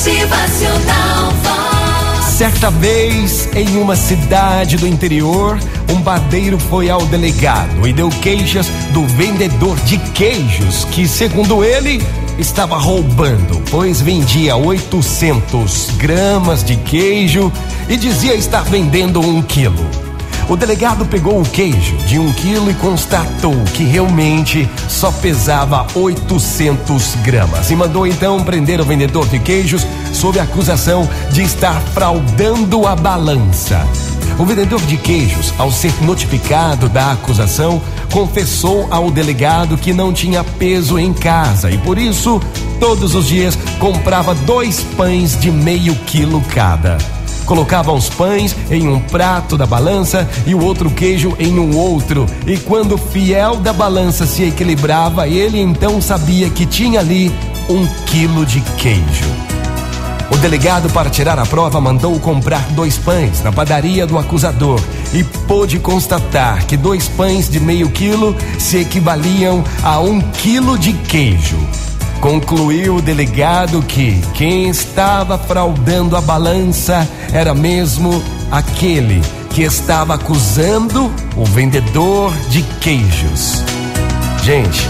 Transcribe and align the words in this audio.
Motivacional 0.00 1.30
Vox. 1.42 2.24
Certa 2.24 2.70
vez, 2.70 3.50
em 3.54 3.76
uma 3.76 3.94
cidade 3.94 4.78
do 4.78 4.88
interior, 4.88 5.58
um 5.90 6.00
padeiro 6.00 6.58
foi 6.58 6.88
ao 6.88 7.04
delegado 7.04 7.86
e 7.86 7.92
deu 7.92 8.08
queixas 8.08 8.66
do 8.94 9.06
vendedor 9.06 9.76
de 9.80 9.98
queijos, 9.98 10.86
que, 10.86 11.06
segundo 11.06 11.62
ele, 11.62 12.02
estava 12.38 12.78
roubando, 12.78 13.62
pois 13.70 14.00
vendia 14.00 14.56
800 14.56 15.90
gramas 15.98 16.64
de 16.64 16.76
queijo 16.76 17.52
e 17.86 17.94
dizia 17.98 18.34
estar 18.34 18.62
vendendo 18.64 19.20
um 19.20 19.42
quilo. 19.42 20.09
O 20.50 20.56
delegado 20.56 21.06
pegou 21.06 21.40
o 21.40 21.44
queijo 21.44 21.96
de 21.98 22.18
um 22.18 22.32
quilo 22.32 22.72
e 22.72 22.74
constatou 22.74 23.54
que 23.72 23.84
realmente 23.84 24.68
só 24.88 25.12
pesava 25.12 25.86
800 25.94 27.14
gramas 27.22 27.70
e 27.70 27.76
mandou 27.76 28.04
então 28.04 28.42
prender 28.42 28.80
o 28.80 28.84
vendedor 28.84 29.28
de 29.28 29.38
queijos 29.38 29.86
sob 30.12 30.40
acusação 30.40 31.08
de 31.30 31.42
estar 31.42 31.80
fraudando 31.94 32.84
a 32.84 32.96
balança. 32.96 33.86
O 34.40 34.44
vendedor 34.44 34.80
de 34.80 34.96
queijos, 34.96 35.54
ao 35.56 35.70
ser 35.70 35.92
notificado 36.02 36.88
da 36.88 37.12
acusação, 37.12 37.80
confessou 38.12 38.88
ao 38.90 39.08
delegado 39.08 39.78
que 39.78 39.92
não 39.92 40.12
tinha 40.12 40.42
peso 40.42 40.98
em 40.98 41.12
casa 41.12 41.70
e 41.70 41.78
por 41.78 41.96
isso, 41.96 42.42
todos 42.80 43.14
os 43.14 43.28
dias, 43.28 43.56
comprava 43.78 44.34
dois 44.34 44.80
pães 44.96 45.38
de 45.38 45.48
meio 45.48 45.94
quilo 46.06 46.42
cada 46.52 46.98
colocava 47.50 47.92
os 47.92 48.08
pães 48.08 48.54
em 48.70 48.86
um 48.86 49.00
prato 49.00 49.56
da 49.56 49.66
balança 49.66 50.28
e 50.46 50.54
o 50.54 50.62
outro 50.62 50.88
queijo 50.88 51.34
em 51.36 51.58
um 51.58 51.76
outro. 51.76 52.24
E 52.46 52.56
quando 52.56 52.94
o 52.94 52.98
fiel 52.98 53.56
da 53.56 53.72
balança 53.72 54.24
se 54.24 54.44
equilibrava, 54.44 55.26
ele 55.26 55.58
então 55.58 56.00
sabia 56.00 56.48
que 56.48 56.64
tinha 56.64 57.00
ali 57.00 57.28
um 57.68 57.84
quilo 58.06 58.46
de 58.46 58.60
queijo. 58.78 59.24
O 60.30 60.36
delegado, 60.36 60.88
para 60.90 61.10
tirar 61.10 61.40
a 61.40 61.44
prova, 61.44 61.80
mandou 61.80 62.20
comprar 62.20 62.62
dois 62.70 62.96
pães 62.96 63.42
na 63.42 63.50
padaria 63.50 64.06
do 64.06 64.16
acusador 64.16 64.80
e 65.12 65.24
pôde 65.24 65.80
constatar 65.80 66.64
que 66.66 66.76
dois 66.76 67.08
pães 67.08 67.50
de 67.50 67.58
meio 67.58 67.90
quilo 67.90 68.32
se 68.60 68.76
equivaliam 68.76 69.64
a 69.82 69.98
um 69.98 70.20
quilo 70.20 70.78
de 70.78 70.92
queijo. 70.92 71.58
Concluiu 72.20 72.96
o 72.96 73.02
delegado 73.02 73.82
que 73.82 74.20
quem 74.34 74.68
estava 74.68 75.38
fraudando 75.38 76.14
a 76.16 76.20
balança 76.20 77.08
era 77.32 77.54
mesmo 77.54 78.22
aquele 78.50 79.22
que 79.48 79.62
estava 79.62 80.14
acusando 80.14 81.10
o 81.34 81.44
vendedor 81.46 82.30
de 82.50 82.62
queijos. 82.78 83.64
Gente, 84.44 84.86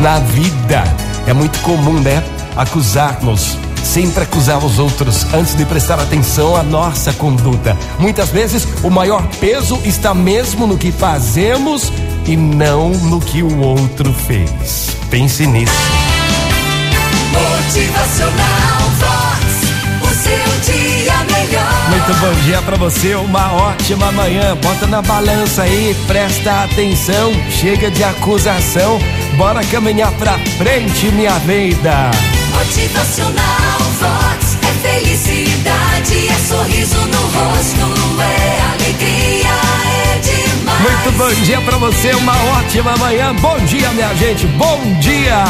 na 0.00 0.18
vida 0.18 0.82
é 1.28 1.32
muito 1.32 1.60
comum, 1.60 2.00
né? 2.00 2.22
Acusarmos, 2.56 3.56
sempre 3.84 4.24
acusar 4.24 4.58
os 4.64 4.80
outros 4.80 5.32
antes 5.32 5.56
de 5.56 5.64
prestar 5.64 6.00
atenção 6.00 6.56
à 6.56 6.64
nossa 6.64 7.12
conduta. 7.12 7.76
Muitas 8.00 8.30
vezes 8.30 8.66
o 8.82 8.90
maior 8.90 9.24
peso 9.38 9.80
está 9.84 10.12
mesmo 10.12 10.66
no 10.66 10.76
que 10.76 10.90
fazemos 10.90 11.92
e 12.26 12.36
não 12.36 12.90
no 12.90 13.20
que 13.20 13.44
o 13.44 13.60
outro 13.60 14.12
fez. 14.12 14.88
Pense 15.08 15.46
nisso. 15.46 16.13
Motivacional 17.34 18.80
Vox, 19.00 19.44
o 20.02 20.08
seu 20.14 20.72
dia 20.72 21.14
melhor. 21.32 21.90
Muito 21.90 22.14
bom 22.20 22.32
dia 22.44 22.62
pra 22.62 22.76
você, 22.76 23.14
uma 23.16 23.52
ótima 23.52 24.12
manhã. 24.12 24.56
Bota 24.62 24.86
na 24.86 25.02
balança 25.02 25.62
aí, 25.62 25.96
presta 26.06 26.64
atenção, 26.64 27.32
chega 27.50 27.90
de 27.90 28.04
acusação, 28.04 29.00
bora 29.36 29.64
caminhar 29.64 30.12
pra 30.12 30.38
frente, 30.56 31.06
minha 31.10 31.36
vida. 31.40 32.10
Motivacional 32.52 33.80
Vox 33.98 34.56
é 34.62 34.88
felicidade, 34.88 36.28
é 36.28 36.38
sorriso 36.48 37.00
no 37.00 37.20
rosto, 37.20 38.20
é 38.22 38.60
alegria, 38.74 39.50
é 40.14 40.18
demais. 40.20 40.80
Muito 40.80 41.18
bom 41.18 41.42
dia 41.42 41.60
pra 41.62 41.76
você, 41.78 42.12
uma 42.14 42.36
ótima 42.58 42.96
manhã. 42.96 43.34
Bom 43.34 43.58
dia, 43.66 43.90
minha 43.90 44.14
gente, 44.14 44.46
bom 44.46 44.80
dia. 45.00 45.44